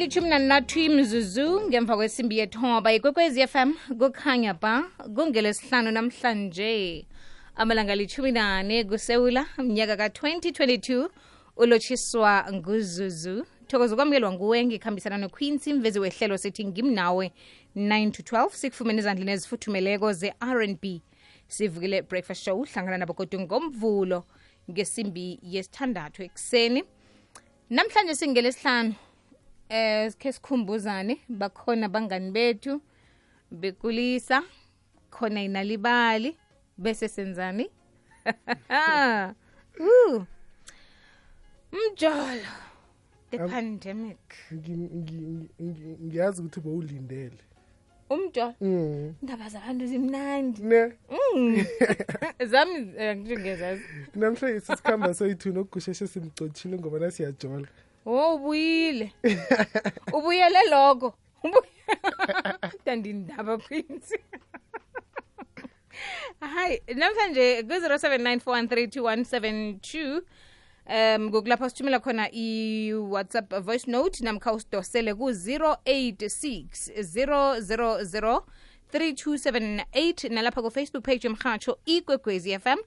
[0.00, 2.92] ilithumi nantathu imzuzu ngemva kwesimbi yethoba.
[2.92, 4.84] Ikwekwezi fm kukhanya ba
[5.14, 7.06] kungelesihlanu namhlanje.
[7.56, 11.08] Amalanga lithumi nane kusewula mnyaka ka-2022
[11.56, 13.46] ulotshiswa nguzuzu.
[13.68, 17.32] Thokoza ukwamukelwa nguwe ngikhambisana noqueency mvezi wehlelo sithi ngimnawe.
[17.76, 20.84] 9 to 12 sikufumene ezandleni ezifuthumeleko ze-rnb
[21.48, 24.24] sivukile breakfast show uhlangana nabo kodwa ngomvulo
[24.70, 26.84] ngesimbi yesithandathu ekuseni.
[27.70, 28.94] Namhlanje singelesihlanu
[29.70, 32.80] eh sikhe sikhumbuzane bakhona bangani bethu
[33.50, 34.42] bekulisa
[35.10, 36.36] khona inalibali
[36.78, 37.70] bese senzani?
[39.80, 40.26] Woo.
[41.72, 42.46] mjolo
[43.30, 44.18] the pandemic.
[44.52, 44.90] Ngi-
[45.60, 47.38] ngi- ngiyazi ukuthi bowulindele.
[48.10, 48.54] Umjolo?
[48.60, 49.14] Mm.
[49.22, 50.62] indaba zabantu zimnandi.
[50.62, 50.92] Ne?
[51.10, 51.64] Mm.
[52.50, 53.82] zami eh, ngingezazi
[54.14, 57.68] namhlanje sisikhamba soyi-two nokugusheshe simcotshile ngoba nasiyajola
[58.10, 59.12] oh ubuyile.
[60.12, 61.14] Ubuyele lokho
[62.86, 64.14] dandindaba prince.
[66.40, 70.22] Hayi namhlanje ku-079
[70.86, 78.42] um kukulapha sithumela khona i-whatsapp voice note namkha usidosele ku-086 000
[78.92, 82.78] 3278 nalapha kufacebook page yomhatsho ikwekwezi fm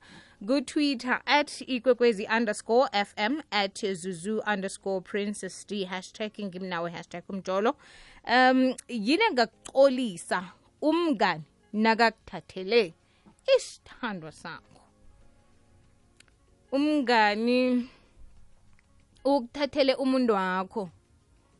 [0.47, 7.75] kutwitter at ikwekwezi underscore fm at zuzu underscore princess d hashtag ngimnawe hashtag umjolo.
[8.27, 12.93] Um yini engakuxolisa umngani nakakuthathele
[13.57, 14.81] isithandwa sakho.
[16.71, 17.89] Umngani
[19.25, 20.89] ukuthathele umuntu wakho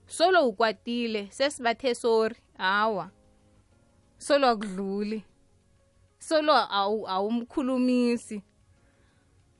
[0.08, 3.09] solo ukwatile sesibathe sori hawa
[4.17, 5.23] solo akudluli
[6.20, 6.54] solo
[7.09, 8.36] awumkhulumisi.
[8.36, 8.52] awu-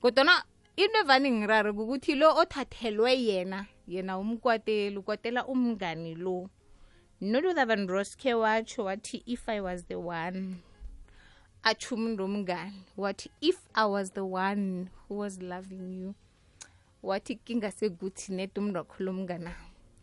[0.04, 0.44] kodwana
[0.76, 6.50] into evane kukuthi lo othathelwe yena yena umkwateli ukwatela umngani lo
[7.22, 10.56] nolutha van roske watsho wathi if i was the one
[11.64, 16.14] atsho umntu omngani wathi if i was the one who was loving you
[17.04, 19.56] wathi kingasekuthi sekuthi umntu wakhula umngana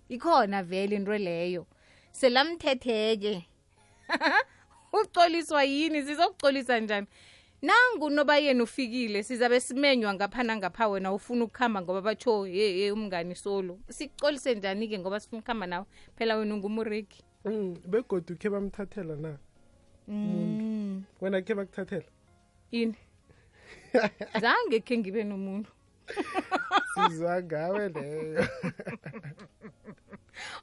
[0.09, 1.67] ikhona vele into leyo.
[2.13, 3.47] Selamthetheke.
[4.93, 6.03] Ucoliswa yini?
[6.03, 7.07] Sizokucolisa njani
[7.63, 12.93] nangu noba yena ufikile sizabe simenywa ngapha nangapha wena ufuna ukuhamba ngoba batsho ye ye
[12.93, 13.79] umngani solo.
[13.89, 15.87] Sikucolise njani-ke ngoba sifuna ukuhamba nawe?
[16.17, 17.23] Phela wena ungumureki.
[17.45, 19.39] Mm, begodu khe bamthathela na?
[20.09, 21.05] Mm.
[21.21, 22.09] wena khe bakuthathela?
[22.73, 22.97] Yini
[24.43, 25.71] zange khe ngibe nomuntu.
[26.95, 28.45] Sizwa ngawe leyo.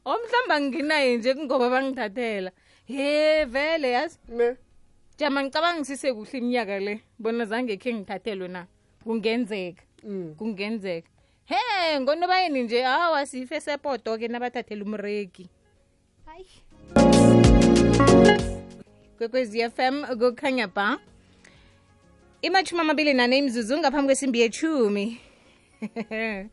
[0.06, 2.52] Omhlawumbe anginaye nje kungoba bangithathela.
[2.88, 4.18] Ye vele yazi?
[4.28, 4.58] Ne?
[5.18, 8.68] Jama ngicabangisise kuhle iminyaka le bona zange khe ngithathelwe na.
[9.04, 9.84] Kungenzeka.
[10.04, 10.36] Mm.
[10.38, 11.10] kungenzeka.
[11.46, 12.84] He ngonobayeni nje?
[12.84, 15.50] Hawa sife sepoto-ke nabathathela umreki.
[16.26, 16.46] Hayi
[19.18, 21.00] kwekwezi m kukhanya ba
[22.42, 25.18] imathumi amabili nane imzuzu ngaphambi kwesimbi yechumi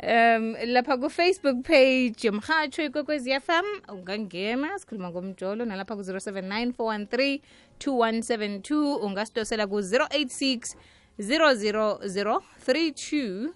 [0.00, 7.40] um lapha ku-facebook page yomhatsho ikwekwezi fm ungangena sikhuluma ngomjolo nalapha ku-079 413
[7.78, 10.74] 2172 ungasidosela ku-086
[11.18, 13.52] 000 3278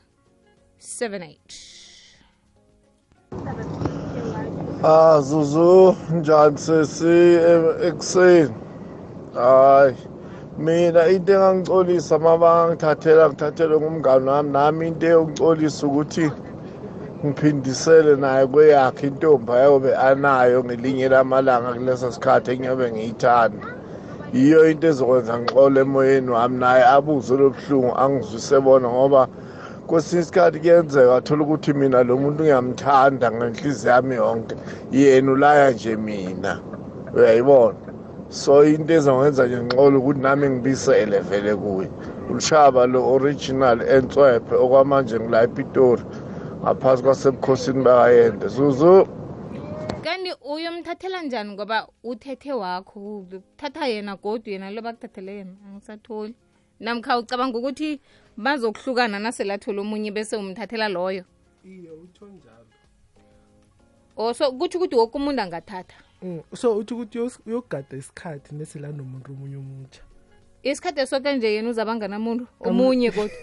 [4.83, 7.39] Ah Zuzu njani sesi
[7.89, 8.55] ekuseni.
[9.35, 9.97] Hayi
[10.59, 16.31] mina into engangicolisa uma bangithathela ngithathelwe ngumngani wami nami into eyongicolisa ukuthi
[17.25, 23.67] ngiphindisele naye kweyakhe intombi ayobe anayo ngelinye lamalanga kulesa sikhathi engiyobe ngiyithanda.
[24.33, 29.29] Yiyo into ezokwenza ngixole emoyeni wami naye abuze lobuhlungu angizwise bona ngoba
[29.87, 34.55] kwesinye isikhathi kuyenzeka athola ukuthi mina lo muntu ngiyamthanda ngenhliziyo yami yonke.
[34.93, 36.53] Yena ulaya nje mina.
[37.15, 37.86] Uyayibona?
[38.29, 41.89] So into ezongenza nje ngixole ukuthi nami ngibisele vele kuye
[42.31, 46.05] ulshaba lo original entswephe okwamanje ngila epitori
[46.63, 49.07] ngaphasi kwasebukhosini bakayende zuzu.
[50.05, 53.19] Kanti uyomthathela njani ngoba uthethe wakho?
[53.19, 56.35] Uthatha yena godwa yena lo bakuthathele yena angisatholi.
[56.81, 58.01] Namkha ucabanga ukuthi
[58.37, 61.25] bazokuhlukana naselathola omunye bese umthathela loyo?
[61.65, 62.67] Iye utho njalo.
[64.17, 69.33] O so kutho ukuthi woke umuntu angathatha Mm, so uthi ukuthi uyogada isikhathi nesela nomuntu
[69.33, 70.03] omunye omutsha
[70.63, 73.37] isikhathi esoke nje yena uzabanganamuntu omunye kodwa.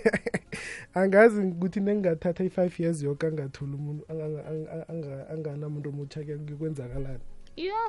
[0.99, 7.23] Angazi ukuthi nengingathatha i-five years yoke angatholi umuntu anga- anga- anga- anganamuntu omutsha ke kwenzakalani
[7.55, 7.79] yo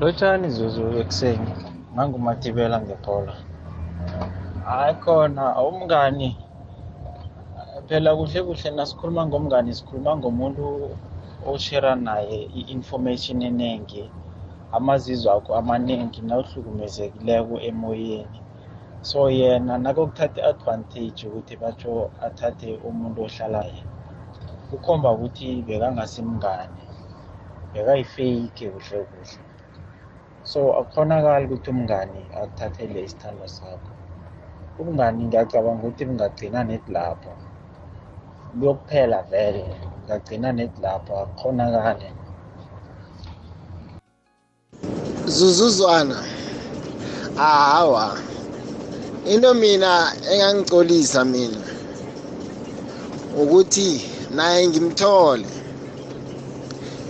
[0.00, 1.50] lotshani zuzu ekuseni?
[1.96, 3.34] Nangumatibela ngephola
[4.64, 6.45] hayi khona umngani
[7.88, 10.64] phela kuhle kuhle nasikhuluma ngomngani sikhuluma ngomuntu
[11.52, 14.02] oshera naye i-information eningi
[14.76, 18.40] amazizo akho amaningi nawuhlukumezekileko emoyeni.
[19.08, 23.92] So yena nakokuthatha i-advantage ukuthi batsho athathe umuntu ohlala yena
[24.70, 26.82] kukhomba ukuthi bekangasimngane
[27.72, 29.38] bekayifeyike kuhle kuhle.
[30.42, 33.92] So akukhonakali ukuthi umngani akuthathele isithando sakho.
[34.78, 37.32] Ubungani ngiyacabanga ukuthi bungagcina neti lapho.
[38.54, 39.64] Buyokuphela vele
[40.04, 42.08] ngagcina neti lapho akukhonakali
[45.26, 46.24] zuzuzwana
[47.36, 48.18] hawa
[49.26, 51.60] into mina engangicolisa mina
[53.40, 55.46] ukuthi naye ngimthole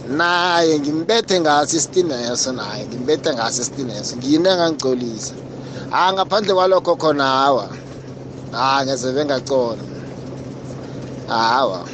[0.09, 5.35] naye ngimbethe ngaso isitineso naye ngimbethe ngaso isitineso ngiyini engangicolisa
[5.91, 7.67] ha ngaphandle kwalokho khona hawa
[8.53, 9.96] ha ngeze bengacona.
[11.29, 11.89] Hawa.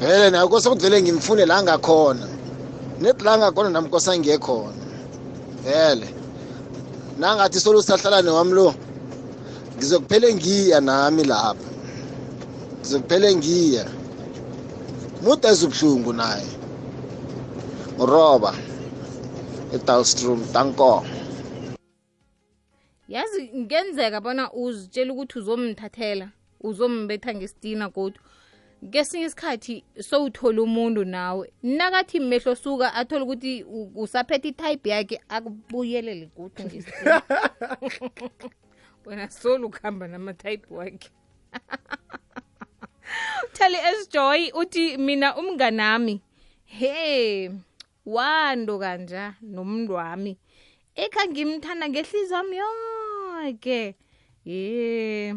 [0.00, 2.26] Vele naye kose ukuthi vele ngimfune la ngakhona.
[3.00, 4.84] Neti la ngakhona nami kose angiyekhona.
[5.64, 6.08] Vele.
[7.18, 8.74] Nangathi solo sahlalane wami lo
[9.76, 11.68] ngizokuphele ngiya nami lapha.
[12.80, 13.84] Ngizokuphele ngiya.
[15.22, 16.48] Mude ezubuhlungu naye.
[17.98, 18.54] Uroba
[19.74, 21.04] edalstrom danko.
[23.08, 26.28] Yazi ngenzeka bona uzitshela ukuthi uzomthathela.
[26.60, 28.22] Uzombetha ngesitina kodwa
[28.90, 33.64] kesinye isikhathi sowuthola umuntu nawe nakathi mehlo suka athole ukuthi
[33.94, 37.22] usaphethe itype yakhe akubuyelele kuthi ngesitina
[39.06, 41.10] wena solo ukuhamba namatype wakhe.
[43.44, 46.20] Uthali esjoy uthi mina umnganami.
[46.64, 47.50] He
[48.06, 50.38] wando kanja nomuntu wami
[50.94, 53.94] ekhangimthanda ngehliziyo yami yonke
[54.44, 55.34] ye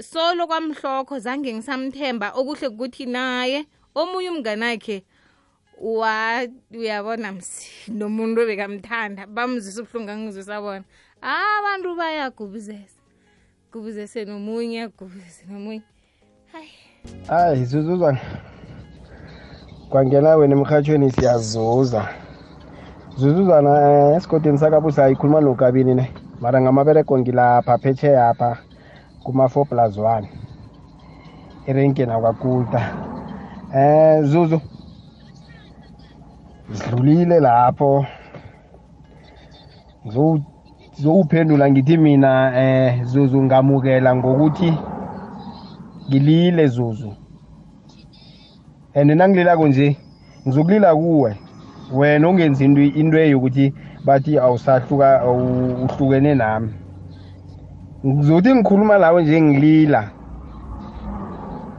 [0.00, 5.02] solo kwamhlokho zange ngisamthemba okuhle ukuthi naye omunye umnganakhe
[5.80, 7.34] wa uyabona
[7.88, 10.84] nomuntu obekamthanda bamzisa ubuhlungu angizwisa bona.
[11.22, 12.98] Abantu bayagubuzesa
[13.72, 15.82] gubuzese nomunye agubuzese nomunye.
[16.52, 16.70] Hayi.
[17.26, 18.20] Hayi zuzuzwana
[19.90, 22.02] kwangena wena emhathweni siyazuza.
[23.16, 26.12] Zuzuzwana eh, esigodini sakabusa ikhuluma nokabini ne?
[26.40, 28.67] Mara ngamabereko ngilapha phetsheya apha
[29.28, 30.28] kuma-four plus one.
[31.66, 32.80] Erenkeni akwakuta
[33.74, 34.60] eh zuzu
[36.72, 38.06] sidlulile lapho.
[40.06, 40.42] Ngizowu-
[40.92, 44.72] ngizowuphendula ngithi mina eh zuzu ngamukela ngokuthi
[46.08, 47.12] ngilile zuzu.
[48.94, 49.96] And nangililako nje
[50.46, 51.36] ngizokulila kuwe.
[51.92, 56.72] Wena ongenzi into into eyokuthi bathi awusahluka awu- uhlukene nami.
[58.06, 60.10] Ngizothi ngikhuluma nawe nje ngilila.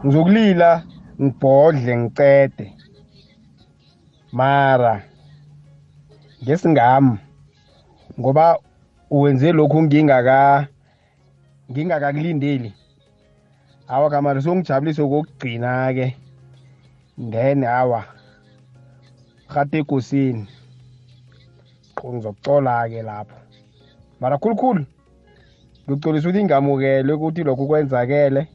[0.06, 0.84] Ngizokulila
[1.22, 2.66] ngibhodle ngicede.
[4.32, 5.04] Mara
[6.44, 7.18] ngesingami
[8.20, 8.58] ngoba
[9.10, 10.68] uwenze lokhu ngingaka
[11.72, 12.74] ngingakakulindeli.
[13.88, 16.16] Awa kamari songijabulise kokugcina-ke.
[17.32, 18.04] Then awa.
[19.50, 20.48] Rhate ekosini
[21.96, 23.38] qo ngizokucola-ke lapho.
[24.20, 24.86] Mara khulukhulu.
[25.90, 28.48] Ngikucolisa ukuthi ngamukele ukuthi lokhu kwenzakele.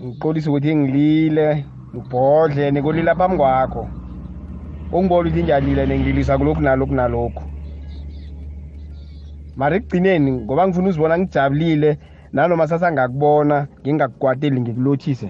[0.00, 1.64] Ngiqolisa ukuthi ngilile
[1.94, 3.88] ngibhodle nekolila phambi kwakho.
[4.92, 7.42] Ungibona ukuthi ngiyalila nengililisa kulokhu nalokhu nalokhu.
[9.56, 11.98] Mara ekugcineni ngoba ngifuna uzibona ngijabulile
[12.32, 15.28] nanoma sasangakubona ngingakukwateli ngikulothise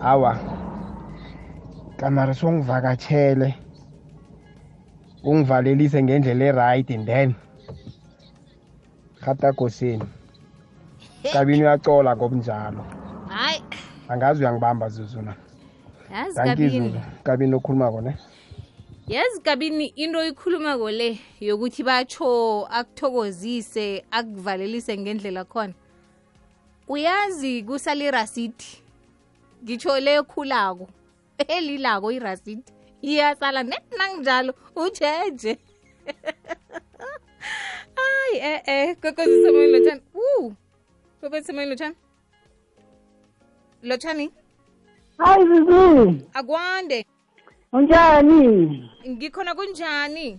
[0.00, 0.32] awa
[1.98, 3.54] kamari songivakatshele
[5.24, 7.34] ungivalelise ngendlela e-right and then.
[9.22, 10.04] Rhatagoseni
[11.32, 12.84] kabini uyacola ngobunjalo
[13.28, 13.62] hayi.
[14.08, 15.34] Angazi uyangibamba zuzuna
[16.12, 16.76] yazi kabini.
[16.76, 18.16] Okhuluma kabini okhulumako ne?
[19.08, 25.74] Yazi kabini into oyikhulumako le yokuthi batsho akuthokozise akuvalelise ngendlela khona.
[26.88, 28.82] Uyazi kusala irasidi
[29.64, 30.88] ngitsho le ekhulako
[31.48, 35.58] elilako irasiti iyasala net nanginjalo ujeje
[37.96, 40.52] hayi e-e kokozi semoyeni lotshani u
[41.20, 41.96] kokozi lotshani
[43.82, 44.30] lotshani
[45.18, 47.06] hayi zizi akwande
[47.72, 48.90] unjani?
[49.08, 50.38] Ngikhona kunjani?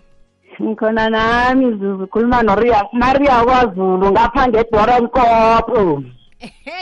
[0.62, 2.08] Ngikhona nami zuzu.
[2.08, 6.04] Khuluma noria maria kwazulu ngapha ngedorenkopo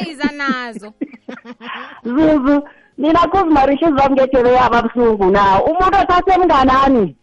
[0.09, 0.93] iza nazo.
[2.03, 2.63] Zuzu
[2.97, 5.63] mina kuzimarisha izami ngejebe yaba buhlungu na?
[5.63, 7.15] Umuntu othathe mnganami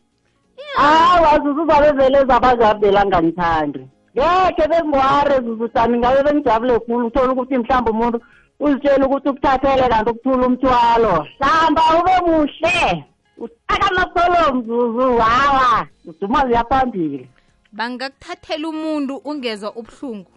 [0.77, 7.59] hawa zuzu zabe vele zabazabela ngangithandi ngekhe bengiware zuzu tani ngabe bengijabule khulu uthola ukuthi
[7.59, 8.21] mhlawumbe umuntu
[8.61, 11.27] uzitshela ukuthi ukuthathele kanti ukuthula umthwalo.
[11.39, 13.05] Hlamba ube muhle.
[13.39, 17.29] Usaka amasolo mzuzu wawa uduma ziyaphambili
[17.73, 20.31] bangakuthathela umuntu ungezwa ubuhlungu.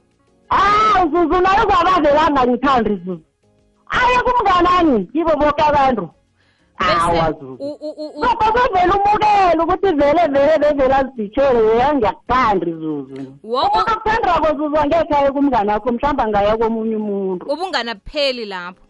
[0.50, 3.22] Ah, Zuzu nayo kwabavelanga ngithanda Zuzu.
[3.90, 6.10] Aye kumnganani kibo bonke abantu.
[7.02, 7.54] Awa Zuzu.
[7.60, 13.16] u- u- u- u- Lokho kuvela umukelo ukuthi vele vele bevela aziditshele wena ngiyakuthanda Zuzu.
[13.44, 17.46] Wo- Umuntu okuthandako Zuzu angekhe aye kumngane wakho mhlawumbe angaya komunye umuntu.
[17.46, 18.82] ubungana bupheli lapho.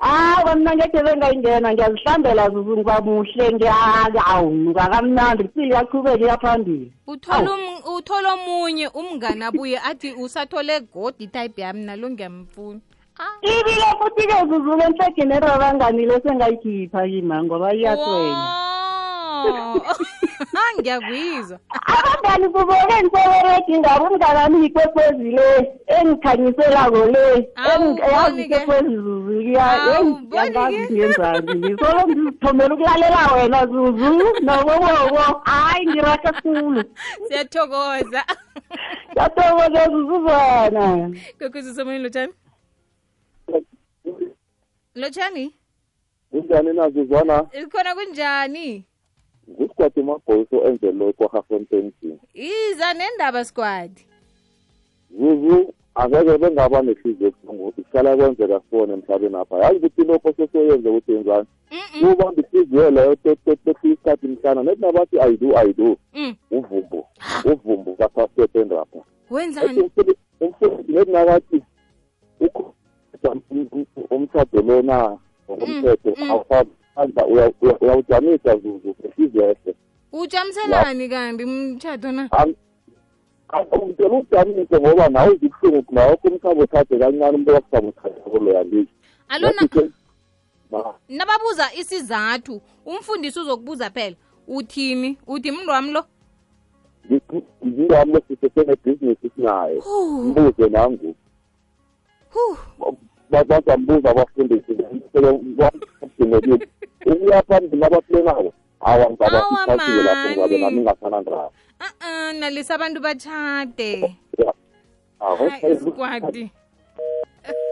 [0.00, 1.72] Awa mina ngekhe bengayingena.
[1.72, 6.92] Ngiyazihlambela Zuzu ngiba muhle ngiyawunuka kamnandi impilo iyaqhubeka iyaphambili.
[7.06, 12.80] uthola um- uthola omunye umngane abuye athi usathole godi type yami nalo ngiyamfuna.
[12.80, 12.93] Ah,
[13.42, 18.46] Ibile futhi ke Zuzu ke nhlekene rabanganile sengayikhipha yima ngoba iyaswenya.
[19.46, 21.58] Ah, ngiyakuyizwa
[21.94, 25.48] abangani kuboke ngiseberedi ngabo umnganami ikwekwezi le
[25.86, 30.36] engikhanyiselako le Awu, yazi ikwekwezi zuzu Awu, uboni-ke?
[30.36, 34.10] yangazi ngiyenzani ngisolo ngizithomela ukulalela wena zuzu.
[34.42, 36.82] Nobobobo hayi ngiraka khulu.
[37.28, 38.22] Siyathokoza.
[39.16, 42.32] Yatokoke zuzu zona kwekwezi somoyeni lotshani
[44.94, 45.52] lotshani
[46.30, 48.84] kunjani nazizwana khona kunjani?
[49.50, 53.90] Ngusikwati mabhoso enzelwe kwahafontensi iza nendaba squad
[55.18, 59.56] zuzu angeke bengaba nehliziyo ebuhlungu isihlala kwenzeka sibone emhlabeni apha.
[59.58, 61.46] Yazi ukuthi lokho sesoyenze ukuthi yenzani?
[62.12, 66.34] Ubamba ihliziyo leyo tefika isikhathi mhlana nethi nabathi ayido ayido Mm.
[66.50, 67.06] uvumbu
[67.44, 68.98] uvumbu kasasepeni rapha
[69.30, 69.90] wenzani?
[70.40, 71.62] Umfundi nethi nakathi
[74.10, 75.18] umtshado lona
[75.50, 76.30] ngokomthetho Mm, mm.
[76.30, 77.26] awuhamba
[77.80, 79.74] uyawujamisa zuzu esizese
[80.12, 82.28] ujamiselani kanti umtshato na.
[83.84, 88.64] Ngicela ujamise ngoba nawe uzibuhlungu nawokho umsabothathe kancane umuntu loya
[89.28, 89.68] alona
[91.08, 94.16] nababuza isizathu umfundisi uzokubuza phela.
[94.48, 95.18] Uthini?
[95.26, 96.04] Uthi mntu wami lo?
[97.66, 101.14] Ngingami lesisesenebhizinisi sinayo Hu, mbuze nangu
[103.44, 104.72] bazambuza abafundisi
[107.06, 114.16] uyaphambili abaplenako awa ngizabasithathile lapho ngabe nami ngingasana ndawo a-a uh-uh, nalisa abantu batshade
[115.20, 116.50] ah, isikwadi.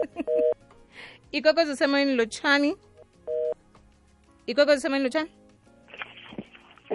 [1.31, 2.75] Ikwekwezi semoyeni lotshani
[4.45, 5.29] ikwekwezi semoyeni lotshani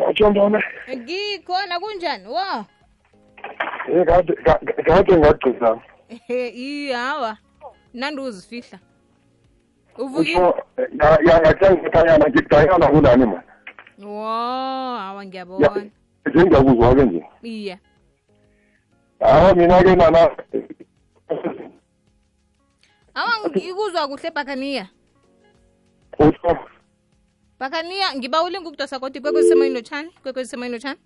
[0.09, 0.63] atshondona
[0.97, 2.27] ngikhona kunjani?
[2.27, 2.65] Wo?
[4.87, 5.81] Kade ngagcina.
[6.65, 7.37] Ihawa
[7.99, 8.79] nandiuzifihla
[9.99, 13.43] uvuyangathangithanyana ngidayana kunani mani
[14.05, 14.27] wo
[15.03, 15.69] hawa ngiyabona
[16.27, 17.79] njengiyakuzwa-ke nje iya
[19.21, 20.19] hawa mina-ke nana
[23.15, 24.87] hawa ngikuzwa kuhle bakhaniya
[26.19, 26.59] utho
[27.59, 31.01] bakhaniya ngibawulinga ukudosa kodwa ikwekwezi semayini lotshani ikwekwezi semayini lotshani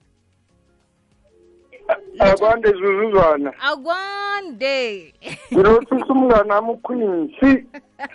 [2.19, 3.53] akwande zuzuzwana.
[3.61, 5.15] Akwande.
[5.53, 7.67] Ngilothisa umnganami uquinsi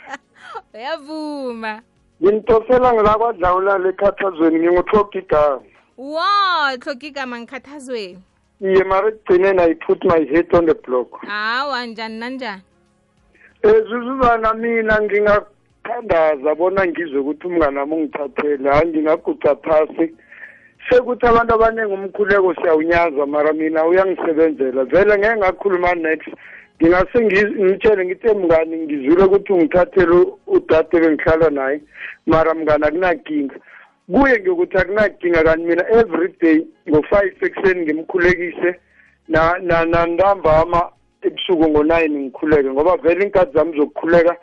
[0.74, 1.82] uyavuma.
[2.22, 5.62] Ngimtosela ngilakwadlawulala ekhathazweni nginguthoga igama.
[5.98, 8.22] Wa hlokigama ngikhathazweni.
[8.62, 11.22] Iye mara ekugcineni i put my head on the block.
[11.26, 12.62] Hawa njani nanjani?
[13.64, 18.70] Ezuzuzana mina ngingakhandaza bona ngizwe ukuthi umnganami ungithathele.
[18.70, 20.14] Hayi ngingaguca phasi.
[20.89, 24.86] Sekuthi abantu abaningi umkhuleko siyawunyaza mara mina uyangisebenzela.
[24.86, 26.29] Vele ngeke ngakhuluma next
[26.82, 31.82] ngingase ngi- ngitshele ngithe mngani ngizwile ukuthi ungithathele u- udade bengihlala naye.
[32.25, 33.56] Mara mngani akunakinga.
[34.12, 38.75] Kuye ngiyokuthi akunakinga kanti mina every day ngo-five ekuseni ngimkhulekise
[39.27, 40.89] na na nantambama
[41.22, 44.36] ebusuku ngo-nine ngikhuleke ngoba vele iinkathi zami zokukhuleka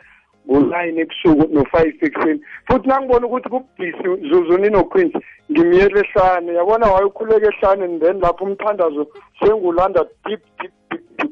[0.49, 5.13] ngo-nine ebusuku no-five ekuseni futhi nangibona ukuthi kubhisi zuzuni noqueens
[5.51, 9.07] ngimyele ehlane yabona waye ukhuleke ehlane and then lapho umthandazo
[9.39, 11.31] sengulanda deep deep deep deep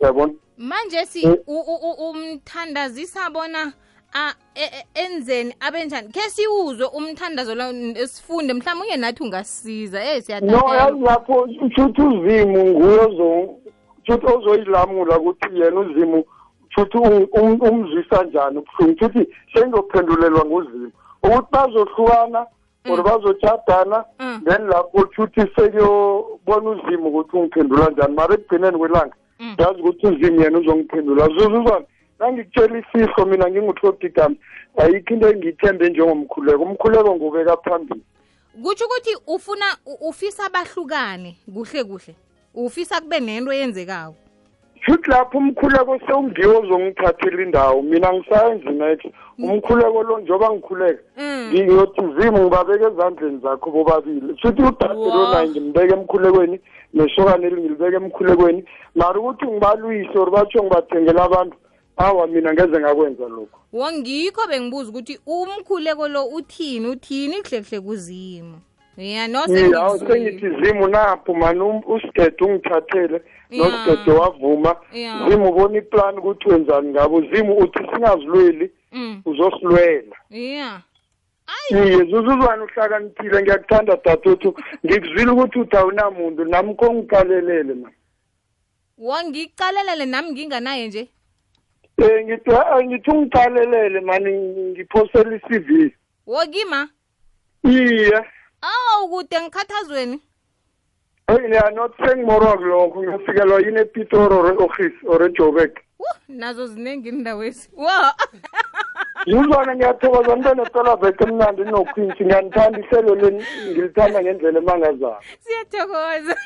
[0.00, 0.32] yabona?
[0.58, 1.34] Manje si Eh.
[1.46, 3.72] u- u- u- umthandazisa bona
[4.14, 9.98] a- e- e- enzeni abenjani khe siwuzwe umthandazo lo n- sifunde mhlawumbe nathi ungasiza.
[10.04, 13.54] Eh no siyadalela yazi lapho shuthi uzimu nguye ozo
[14.06, 16.24] shuthi ozoyilamula ukuthi yena uzimu
[16.74, 18.98] shuthi um- um- umzwisa njani ubuhlungu?
[18.98, 22.46] Shuthi sengizophendulelwa nguzimu ukuthi bazohlukana
[22.90, 24.40] or bazotshadana Mm.
[24.44, 28.14] then lapho shuthi sekuyobona uzimu ukuthi ungiphendula njani.
[28.14, 29.54] Mara ekugcineni kwelanga Mm.
[29.58, 31.26] yazi ukuthi uzimu yena uzongiphendula.
[31.28, 31.84] Zuzuzwana
[32.18, 34.36] nangikutshela ifihlo mina nginguthodigama
[34.76, 36.62] ayikho into engiyithembe njengomkhuleko.
[36.62, 38.02] Umkhuleko ngubeka phambili.
[38.62, 42.14] Kutsho ukuthi ufuna u- ufisa bahlukane kuhle kuhle.
[42.54, 44.14] Ufisa kube nento eyenzekako.
[44.86, 49.06] Futhi lapho umkhuleko sewungiwo ozongithathela indawo mina ngisayenzi next
[49.38, 51.50] umkhuleko lo njengoba ngikhuleka Mm.
[51.52, 54.36] ngiyothi zimu ngibabeke ezandleni zakho bobabili.
[54.42, 55.14] Futhi udade Wow.
[55.16, 56.60] lona ngimbeke emkhulekweni
[56.94, 58.64] nesokane ngilibeke emkhulekweni.
[58.94, 61.56] Mari ukuthi ngibalwise or batsho ngibathengela abantu
[61.96, 67.42] awa mina ngeze ngakwenza lokho wongikho bengibuza ukuthi umkhuleko lo uthini uthini?
[67.42, 68.56] Kuhlekuhle kuzimu
[68.96, 69.48] ya no awu
[69.98, 70.12] sengikuzwile.
[70.12, 70.84] sengithi zimu
[71.64, 73.20] um- usigede ungithathele
[73.50, 74.76] nosigede wavuma
[75.28, 79.22] zimu ubona iplan ukuthi wenzani ngabo zimu uthi singazilweli Mm.
[79.24, 80.80] uzosilwela ya
[81.70, 84.54] iye zuzuzwane uhlakaniphile ngiyakuthanda dadethu
[84.86, 87.90] ngikuzwile ukuthi uthi awunamuntu nami kongiqalelele ma
[88.98, 91.08] wangicalelele nami nginganaye nje
[91.98, 94.30] um ngithi "Ah, ngithi ungiqalelele mani
[94.72, 95.94] ngiphosela i-c v
[96.26, 96.88] wokima
[97.64, 98.20] iye
[98.70, 100.22] awu kude ngikhathazweni
[101.52, 107.70] ya not sengimorwa kulokho ngiyofikelwa yini epitori or e-office or ejobek Wuh, nazo ziningi indawezi
[107.76, 108.14] wa
[109.26, 116.36] yizona ngiyathokoza nto netolabheke emnandi noquinsi ngiyanithanda ihlelo leni ngilithanda ngendlela emangazayo siyathokoza.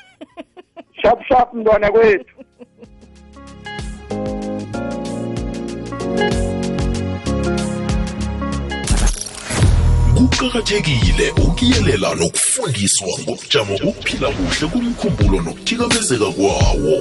[1.02, 2.37] Shap shap mntwana kwethu.
[10.38, 16.94] Kuqakathekile ukuyelela nokufundiswa ngobujamo bokuphila kuhle kumkhumbulo nokuthikamezeka kwawo.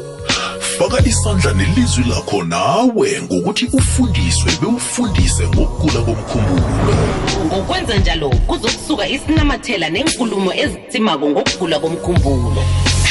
[0.78, 6.96] Faka isandla nelizwi lakho nawe ngokuthi ufundiswe bewufundise ngokugula komkhumbulo.
[7.46, 12.64] Ngokwenza njalo kuzokusuka isinamathela nenkulumo ezitsimako ngokugula komkhumbulo.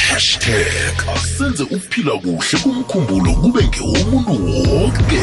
[0.09, 4.33] Hashtag asenze ukuphila kuhle kumkhumbulo kube ngewomuntu
[4.71, 5.21] wonke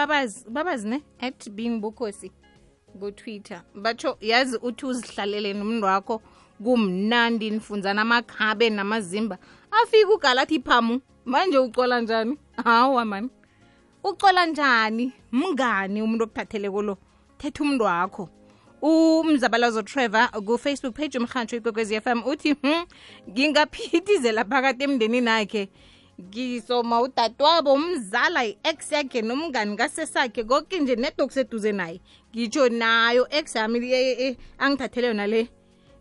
[0.00, 1.02] Ubabazi ubabazi ne?
[1.20, 2.32] At being bukhosi
[3.00, 6.22] ku-twitter batsho yazi uthi uzihlalele nomntu wakho
[6.64, 9.38] kumnandi nifunzana amakhabe namazimba.
[9.70, 12.38] Afike ugalathi phamu manje ucola njani?
[12.64, 13.28] Hawa mani
[14.04, 15.12] ucola njani?
[15.32, 16.98] Mngani umuntu okuthatheleko lo?
[17.38, 18.28] Thetha umntu wakho.
[18.82, 22.86] Umzabalazo trevor kufacebook page umrhantsho ikwekwezi m uthi hm
[23.28, 25.68] ngingaphithizela phakathi emndenini akhe
[26.20, 32.00] ngisoma udadewabo umzala i-ex yakhe nomngani kasesakhe konke nje nedoku seduze naye.
[32.34, 35.48] Ngitsho nayo ex yami angithathele yona le.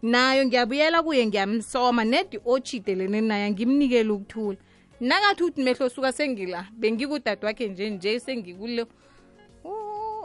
[0.02, 4.58] Nayo ngiyabuyela kuye ngiyamsoma nedi ochidelene naye ngimnikele ukuthula.
[5.00, 8.86] Nakathi uthi mehlo suka sengila bengikudade wakhe nje nje sengikule.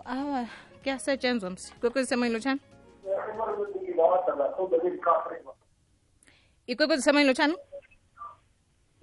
[0.04, 0.48] Awa
[0.82, 1.72] kuyasetshenzwa msi.
[1.76, 2.60] Ikwekwezi semoyeni lotshani
[6.66, 7.54] ikwekwezi semoyeni lotshani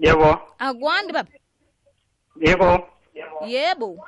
[0.02, 0.40] yebo.
[0.60, 1.30] Akwandi baba.
[2.42, 2.88] Yebo.
[3.48, 4.06] Yebo.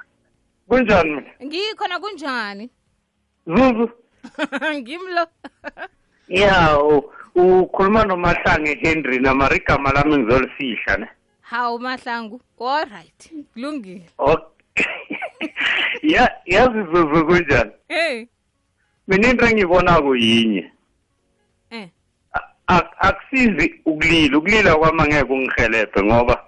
[0.68, 1.32] Kunjani mina?
[1.44, 2.70] Ngikhona kunjani?
[3.48, 3.90] Zuzu.
[4.78, 5.28] Ngimlo
[6.28, 6.80] ya
[7.36, 11.08] ukhuluma nomahlange henry namar igama lami ngizolifihla ne?
[11.42, 14.10] Hawu mahlangu allright kulungile.
[14.18, 14.86] Okay.
[16.04, 17.72] Ya yazi zuzu kunjani?
[17.88, 18.26] Hey.
[19.08, 20.72] Mina into engiyibonako yinye
[23.00, 26.44] akusizi ukulila ukulila kwami angeke ungihelebhe ngoba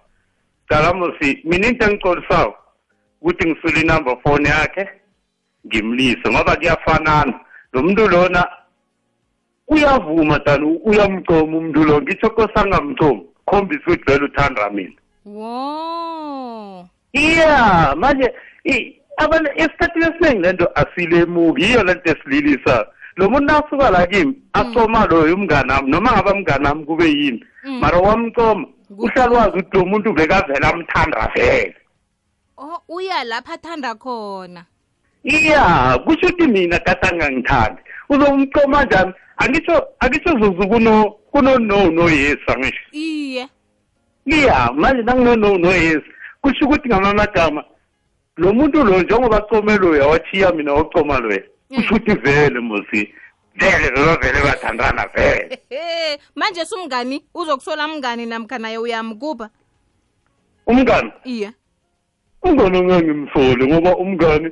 [0.70, 2.56] calamusi mina into engicolisako
[3.22, 4.90] ukuthi ngisule inumber phone yakhe
[5.68, 7.40] ngimlise ngoba kuyafanana.
[7.74, 8.48] Lo muntu lona
[9.68, 14.94] uyavuma dani uyamcoma umuntu lo ngitsho kose angamcomi khombisa ukuthi vele uthanda mina.
[15.26, 16.88] Wo!
[17.14, 18.34] Iya manje
[19.18, 22.88] abantu esikhathini esiningi lento asilemuki yiyo lento esililisa.
[23.16, 27.46] Lo muntu nasuka la kimi acoma loyo umngane wami noma ngaba mngane wami kube yini.
[27.64, 27.80] Mm.
[27.80, 31.76] mara wamcoma uhlala wazi ukuthi lo muntu bekavele amthanda vele.
[32.58, 34.66] Oh uya lapha athanda khona.
[35.24, 39.14] Iya kusho ukuthi mina kade angangithandi uzomcoma njani?
[39.38, 42.84] Angitsho angitsho zuzu kuno kuno no no yes angisho.
[42.92, 43.48] Iye.
[44.26, 46.04] Iya manje nangino no no yes
[46.42, 47.64] kusho ukuthi ngamamagama
[48.38, 53.14] lo muntu lo njengoba acome loya wachiya mina wacoma loya kusho ukuthi vele musi
[53.56, 55.60] vele vele vele bathandana vele.
[56.36, 57.24] Manje sumngani?
[57.34, 59.50] Uzokusola mngani namkha naye uyamkuba
[60.68, 61.12] umngani?
[61.24, 61.52] Iye.
[62.44, 64.52] Umngani angangimsoli ngoba umngani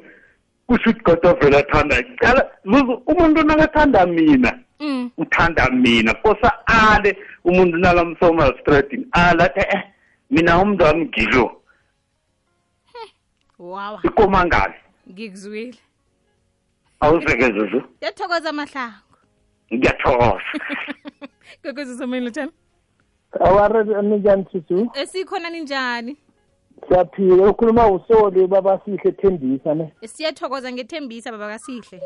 [0.67, 2.03] kusho ukuthi kade vele athanda.
[2.19, 5.11] Cala zuzu umuntu nakathanda mina mm.
[5.17, 6.13] uthanda mina.
[6.13, 9.83] Kosa ale umuntu nakamsoma stradini ala athi eh
[10.29, 11.61] mina umntu wami ngilo
[13.59, 13.99] wawa.
[14.03, 14.73] Ikomangani.
[15.11, 15.77] Ngikuzwile.
[17.03, 17.81] Awuzeke zuzu.
[18.01, 19.13] Yathokoza mahlangu
[19.73, 20.41] ngiyathokoza.
[21.61, 22.51] Kwekwezi somayini lotshani
[23.39, 26.17] aware ninjani susu esikhona ninjani?
[26.87, 29.93] Siyaphila ukhuluma usoli baba sihle thembisa ne?
[30.05, 32.01] Siyathokoza ngethembisa baba kasihle.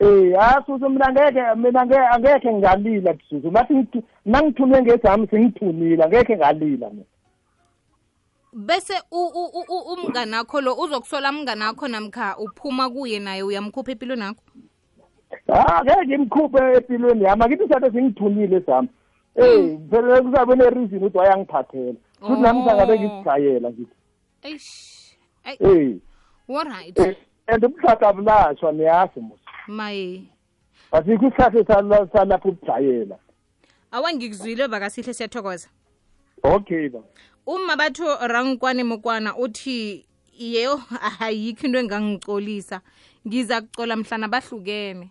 [0.00, 3.86] Eh ha susu mina ngeke mina ngeke angeke ngalila susu bathi
[4.24, 7.04] nangithume ngezami sengithunile angeke ngalila mina
[8.52, 14.42] bese umngane akho lo uzokusola mngane akho namkha uphuma kuye naye uyamkhupha empilweni akho
[15.48, 17.42] ha ngeke ngimkhuphe empilweni yami.
[17.44, 18.88] Akithi sathe sengithunile sami.
[19.36, 21.94] Eh phela kuzabe ne-reason ukuthi wayangiphathela.
[22.20, 23.96] Futhi nami sangabe ngisigayela ngithi.
[24.42, 25.16] Eish.
[25.44, 27.16] Allright eh alright
[27.48, 29.40] and ubuhlaka bulashwa niyazi mos.
[29.66, 30.22] Maye.
[30.92, 33.16] Asikho isihlahla sala- salapho ubujayela
[33.92, 35.68] awangikuzwile bakasihle siyathokoza.
[36.44, 37.00] Okay ba
[37.46, 40.06] uma batho rangkwane mokwana uthi
[40.38, 40.80] yeyo
[41.20, 42.80] ayikho into engangicolisa.
[43.26, 45.10] Ngiza kucola mhlana bahlukene.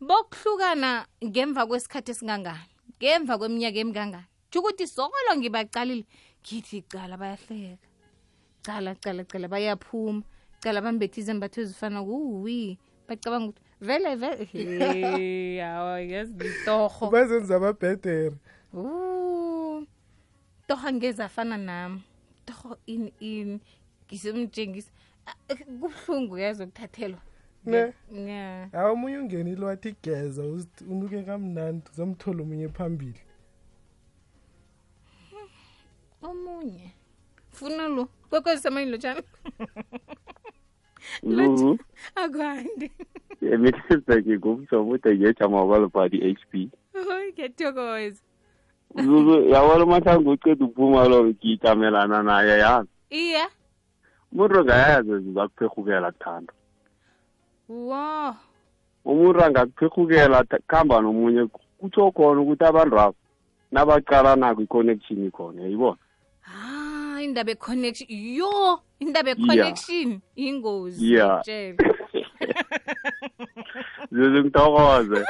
[0.00, 2.70] Bokuhlukana ngemva kwesikhathi esingangani?
[2.96, 4.26] Ngemva kweminyaka emingangani?
[4.56, 6.04] Ukuthi sokolo ngibacalile
[6.42, 7.88] ngithi cala bayahleka.
[8.62, 10.22] Cala cala cala bayaphuma.
[10.60, 14.44] Cala bambethe izembatho ezifana kuwi bacabanga ukuthi vele vele.
[14.44, 16.32] Hey, hawa yazi
[17.12, 18.36] bazenza ababhedere
[20.70, 22.02] toho angeze afana nami
[22.46, 23.60] torho ini ini
[24.06, 24.90] ngisemtshengisa
[25.26, 27.18] ah, kubuhlungu yazi ukuthathelwa.
[27.66, 27.92] Ne?
[28.72, 30.42] Hawu omunye ungenile wathi geza
[30.90, 33.20] unuke kamnandi uzamthola omunye phambili.
[36.22, 36.90] Omunye.
[37.50, 39.22] Funa lo kwekwezisemaini lotshani
[41.22, 41.78] mm-hmm.
[42.14, 42.92] akwandi
[43.40, 46.70] mina sengingumjomo ude ngejama wabalobhani h b.
[47.32, 48.22] Ngetiyokoza
[48.94, 52.88] Zuzu, yabona mathanga uceda ukuphuma lo ngiyijamelana naye yazi.
[53.10, 53.46] iya
[54.32, 56.52] Umuntu ngayazi zizakuphehukela kuthanda.
[57.68, 58.34] wo
[59.04, 61.46] Umuntu angakuphehukela kuhamba khamba nomunye
[61.78, 63.14] kutsho khona ukuthi abantu abo
[63.72, 65.98] nabaqalanako i-connection ikhona yayibona.
[66.46, 71.78] ah indaba econnection yo indaba econnection ingozi ya tshela
[74.12, 75.24] Zuzu ngithokoze.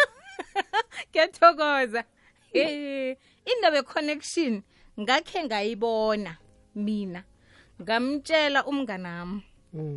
[1.12, 2.04] ngiyathokoza
[2.52, 4.62] Eh, indaba ye-connection
[5.00, 6.36] ngakhe ngayibona
[6.74, 7.24] mina.
[7.82, 9.42] Ngamtshela umnganami.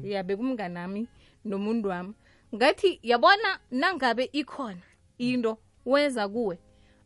[0.03, 1.07] Yabe kumnganami
[1.45, 2.13] nomuntu wami.
[2.55, 4.81] Ngathi yabona nangabe ikhona
[5.17, 6.59] into weza kuwe?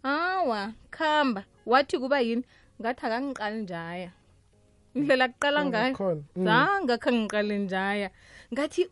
[0.04, 1.46] Awa khamba.
[1.66, 2.44] Wathi kuba yini?
[2.82, 4.12] Ngathi akangiqali njaya.
[4.96, 5.96] Indlela kuqala ngayo.
[5.96, 6.44] Khona, mm.
[6.46, 8.10] zange akhe ngiqale njaya.
[8.54, 8.88] Ngathi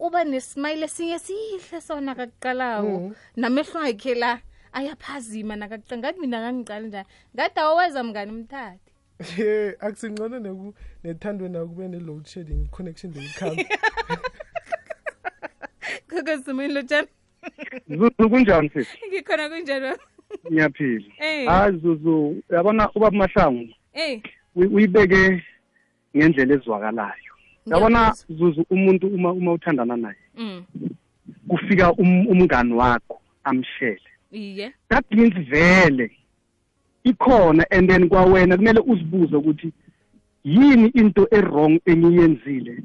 [0.00, 3.14] uba nesimayile esinye sihle sona kakuqalawo Mhm.
[3.36, 4.40] namehlo akhe la
[4.72, 7.08] ayaphazima nakakuca ngathi mina akangiqali njani?
[7.34, 8.78] Ngathi awoweza mngani mthathe.
[9.38, 10.72] Ye akusingcono nethandwe
[11.04, 13.62] nethandweni kube ne-load shedding i-connection leyikhamba
[16.10, 17.08] kokosimini lotshani
[17.88, 19.96] zuzu kunjani sisi ngikhona kunjani
[20.52, 21.04] ngiyaphila.
[21.46, 23.68] Hayi zuzu yabona ubaba mahlangu
[24.54, 25.42] uyibeke
[26.16, 27.32] ngendlela ezwakalayo.
[27.66, 30.64] Yabona zuzu umuntu uma uma uthandana naye Mm,
[31.48, 34.00] kufika um- umngani wakho amshele
[34.32, 36.10] iye that means vele
[37.04, 39.72] ikhona and then kwawena kumele uzibuze ukuthi
[40.44, 42.82] yini into e-wrong engiyenzile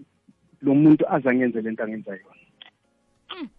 [0.62, 3.49] lo muntu azangenze le nto angenza yona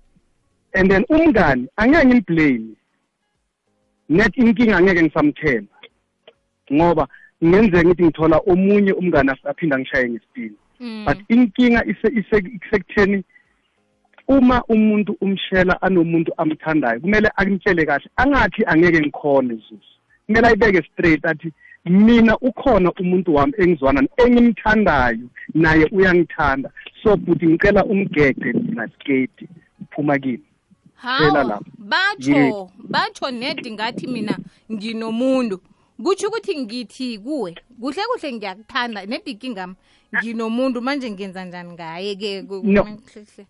[0.72, 2.74] and then umngani angeke ngimblame
[4.08, 5.74] net inkinga angeke ngisamthemba
[6.72, 7.08] ngoba
[7.44, 10.56] ngenzeka ngithi ngithola omunye umngane aphinda ngishaye ngesipini
[11.04, 13.24] but inkinga ise- ise- isekutheni
[14.28, 19.94] uma umuntu umshela anomuntu amthandayo kumele akumtshele kahle angathi angeke ngikhone zuzu
[20.26, 21.52] kumele ayibeke straight athi
[21.84, 26.70] mina ukhona umuntu wami engizwana engimthandayo naye uyangithanda.
[27.02, 29.48] So bhuti ngicela umgede mina skate
[29.82, 30.44] uphuma kimi.
[30.94, 34.38] Hawu batsho batsho nedi ngathi mina
[34.72, 35.60] nginomuntu.
[36.02, 39.74] Kutsho ukuthi ngithi kuwe kuhle kuhle ngiyakuthanda nedi ikingami
[40.22, 42.86] nginomuntu manje ngenza njani ngaye-ke No.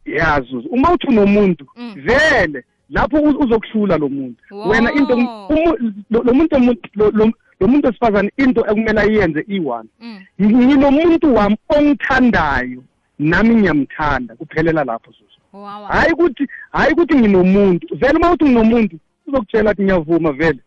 [0.04, 1.94] ya zuzu uma uthi unomuntu Mm.
[1.96, 4.68] vele lapho u- uzokuhlula lo muntu Wow.
[4.68, 9.40] wena into umu- lo lo muntu omu- lo- lo- lo muntu wesifazane into ekumele ayenze
[9.48, 10.20] iyi-one Mm.
[10.42, 12.82] nginomuntu wami ongithandayo
[13.18, 15.88] nami ngiyamthanda kuphelela lapho zuzu Wawa.
[15.88, 18.96] hayi ukuthi hayi ukuthi nginomuntu vele uma uthi nginomuntu
[19.26, 20.58] uzokutshela athi ngiyavuma vele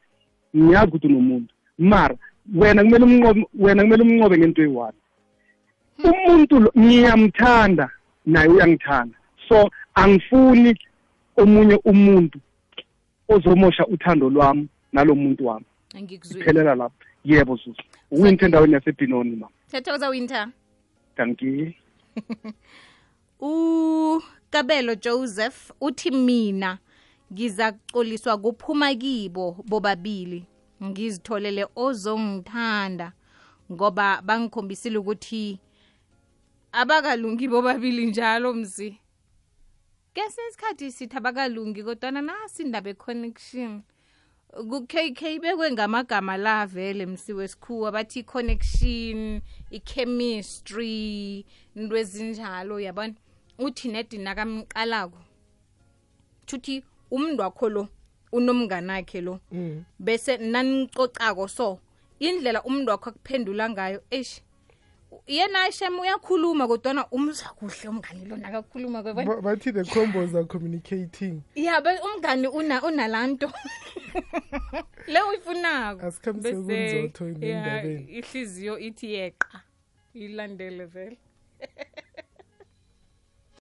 [0.57, 2.15] ngiyazi ukuthi unomuntu mara
[2.55, 4.97] wena kumele umnqobe wena kumele umnqobe ngento eyi-one
[6.03, 7.89] umuntu lo ngiyamthanda
[8.25, 9.17] naye uyangithanda.
[9.49, 10.77] So angifuni
[11.37, 12.39] omunye umuntu
[13.29, 15.65] ozomosha uthando lwami nalo muntu wami.
[15.95, 16.95] Ngikuzwile lapho.
[17.25, 17.81] Yebo zuzu.
[18.11, 20.49] Uwinto endaweni yasebhinoni ma siyathokoza winter.
[21.17, 21.75] Danki
[23.39, 26.77] ukabelo joseph uthi mina
[27.33, 30.43] ngiza kucoliswa kuphuma kibo bobabili.
[30.83, 33.11] Ngizitholele ozongithanda
[33.71, 35.59] ngoba bangikhombisile ukuthi
[36.77, 38.97] abakalungi bobabili njalo mzi.
[40.13, 43.81] Kesinye isikhathi sithi abakalungi kodwana nasi indaba e-connection
[44.69, 53.13] ku-kk bekwe ngamagama la vele msiwe sikhuwa bathi i-connection i-chemistry into ezinjalo yabona?
[53.59, 55.19] Uthi nedi nakamqalako
[56.45, 57.87] thuthi umntu wakho lo
[58.31, 59.39] unomngane wakhe lo.
[59.51, 59.83] Mm.
[59.99, 61.79] bese nanicocako so
[62.19, 64.41] indlela umntu wakho akuphendula ngayo eish
[65.27, 69.03] yena asham uyakhuluma kodwana umzwa kuhle umngani lona kakhuluma
[69.41, 71.41] bathi the combos are communicating.
[71.55, 73.51] Ya umngani unalaa nto
[75.07, 76.05] le uyifunako.
[76.07, 79.61] Asikhambisekunzotho endabeni ihliziyo ithi yeqa
[80.13, 81.17] ilandele vele.